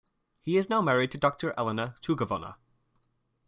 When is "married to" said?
0.81-1.19